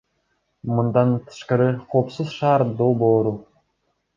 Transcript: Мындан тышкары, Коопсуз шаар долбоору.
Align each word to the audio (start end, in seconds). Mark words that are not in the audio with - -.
Мындан 0.69 1.11
тышкары, 1.27 1.67
Коопсуз 1.91 2.35
шаар 2.39 2.67
долбоору. 2.81 3.37